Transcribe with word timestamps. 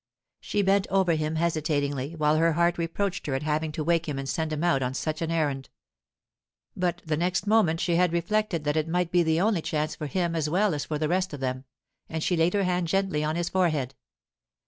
She 0.39 0.63
bent 0.63 0.87
over 0.89 1.13
him 1.13 1.35
hesitatingly, 1.35 2.15
while 2.15 2.37
her 2.37 2.53
heart 2.53 2.79
reproached 2.79 3.27
her 3.27 3.35
at 3.35 3.43
having 3.43 3.71
to 3.73 3.83
wake 3.83 4.09
him 4.09 4.17
and 4.17 4.27
send 4.27 4.51
him 4.51 4.63
out 4.63 4.81
on 4.81 4.95
such 4.95 5.21
an 5.21 5.29
errand. 5.29 5.69
But 6.75 7.03
the 7.05 7.15
next 7.15 7.45
moment 7.45 7.79
she 7.79 7.97
had 7.97 8.11
reflected 8.11 8.63
that 8.63 8.77
it 8.77 8.87
might 8.87 9.11
be 9.11 9.21
the 9.21 9.39
only 9.39 9.61
chance 9.61 9.93
for 9.93 10.07
him 10.07 10.35
as 10.35 10.49
well 10.49 10.73
as 10.73 10.85
for 10.85 10.97
the 10.97 11.07
rest 11.07 11.33
of 11.35 11.39
them, 11.39 11.65
and 12.09 12.23
she 12.23 12.35
laid 12.35 12.55
her 12.55 12.63
hand 12.63 12.87
gently 12.87 13.23
on 13.23 13.35
his 13.35 13.49
forehead. 13.49 13.93